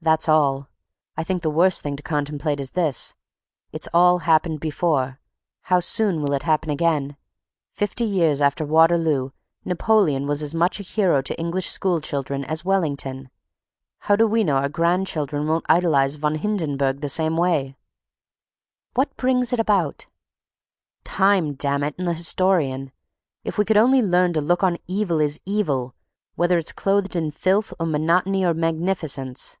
"That's 0.00 0.28
all. 0.28 0.68
I 1.16 1.24
think 1.24 1.42
the 1.42 1.50
worst 1.50 1.82
thing 1.82 1.96
to 1.96 2.04
contemplate 2.04 2.60
is 2.60 2.70
this—it's 2.70 3.88
all 3.92 4.18
happened 4.18 4.60
before, 4.60 5.18
how 5.62 5.80
soon 5.80 6.20
will 6.22 6.32
it 6.34 6.44
happen 6.44 6.70
again? 6.70 7.16
Fifty 7.72 8.04
years 8.04 8.40
after 8.40 8.64
Waterloo 8.64 9.30
Napoleon 9.64 10.28
was 10.28 10.40
as 10.40 10.54
much 10.54 10.78
a 10.78 10.84
hero 10.84 11.20
to 11.22 11.36
English 11.36 11.66
school 11.66 12.00
children 12.00 12.44
as 12.44 12.64
Wellington. 12.64 13.28
How 14.02 14.14
do 14.14 14.28
we 14.28 14.44
know 14.44 14.58
our 14.58 14.68
grandchildren 14.68 15.48
won't 15.48 15.66
idolize 15.68 16.14
Von 16.14 16.36
Hindenburg 16.36 17.00
the 17.00 17.08
same 17.08 17.36
way?" 17.36 17.76
"What 18.94 19.14
brings 19.16 19.52
it 19.52 19.58
about?" 19.58 20.06
"Time, 21.02 21.54
damn 21.54 21.82
it, 21.82 21.96
and 21.98 22.06
the 22.06 22.12
historian. 22.12 22.92
If 23.42 23.58
we 23.58 23.64
could 23.64 23.76
only 23.76 24.00
learn 24.00 24.32
to 24.34 24.40
look 24.40 24.62
on 24.62 24.78
evil 24.86 25.20
as 25.20 25.40
evil, 25.44 25.96
whether 26.36 26.56
it's 26.56 26.70
clothed 26.70 27.16
in 27.16 27.32
filth 27.32 27.74
or 27.80 27.86
monotony 27.86 28.44
or 28.44 28.54
magnificence." 28.54 29.58